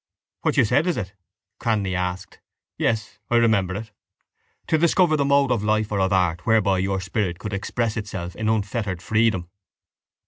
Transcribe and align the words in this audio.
—What 0.41 0.57
you 0.57 0.65
said, 0.65 0.87
is 0.87 0.97
it? 0.97 1.13
Cranly 1.59 1.93
asked. 1.93 2.39
Yes, 2.75 3.19
I 3.29 3.35
remember 3.35 3.75
it. 3.75 3.91
To 4.65 4.79
discover 4.79 5.15
the 5.15 5.23
mode 5.25 5.51
of 5.51 5.63
life 5.63 5.91
or 5.91 5.99
of 5.99 6.11
art 6.11 6.43
whereby 6.43 6.79
your 6.79 6.99
spirit 6.99 7.37
could 7.37 7.53
express 7.53 7.95
itself 7.97 8.35
in 8.35 8.49
unfettered 8.49 9.03
freedom. 9.03 9.51